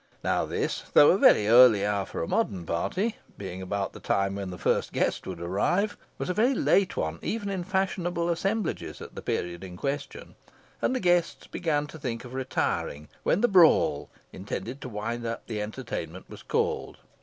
Now 0.23 0.45
this, 0.45 0.85
though 0.95 1.11
a 1.11 1.17
very 1.19 1.47
early 1.47 1.85
hour 1.85 2.07
for 2.07 2.23
a 2.23 2.27
modern 2.27 2.65
party, 2.65 3.17
being 3.37 3.61
about 3.61 3.93
the 3.93 3.99
time 3.99 4.33
when 4.33 4.49
the 4.49 4.57
first 4.57 4.93
guest 4.93 5.27
would 5.27 5.39
arrive, 5.39 5.95
was 6.17 6.27
a 6.27 6.33
very 6.33 6.55
late 6.55 6.97
one 6.97 7.19
even 7.21 7.49
in 7.51 7.63
fashionable 7.63 8.27
assemblages 8.27 8.99
at 8.99 9.13
the 9.13 9.21
period 9.21 9.63
in 9.63 9.77
question, 9.77 10.33
and 10.81 10.95
the 10.95 10.99
guests 10.99 11.45
began 11.45 11.85
to 11.85 11.99
think 11.99 12.25
of 12.25 12.33
retiring, 12.33 13.09
when 13.21 13.41
the 13.41 13.47
brawl, 13.47 14.09
intended 14.33 14.81
to 14.81 14.89
wind 14.89 15.23
up 15.23 15.45
the 15.45 15.61
entertainment, 15.61 16.27
was 16.31 16.41
called. 16.41 16.97